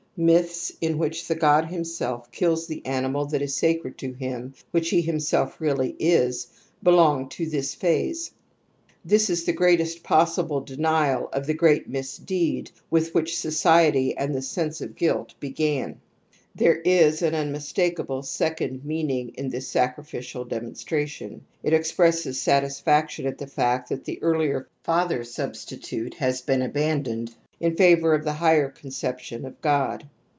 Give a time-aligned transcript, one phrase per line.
[0.17, 4.89] Myths in which the god himself kills the animal that is sacred to him, which
[4.89, 6.45] he him self really is,
[6.83, 8.29] belong to this phase.
[9.05, 14.89] This is the greatest possible denial oi th<?.^e,at mi^e^d with which society and ^•l^^ g^nc^
[14.93, 15.95] r^f guilf bf^gi^r^
[16.53, 21.45] There is an unmistakable second meaning in r 250 TOTEM AND TABOO this sacrificial demonstration.
[21.63, 25.21] It expresses sat isfaction at the iiact th at q he ^«lieF fath e r
[25.21, 29.61] s u b sti tute has been abandoned in favour of the higher pmjiiceptinn of
[29.61, 29.99] goH.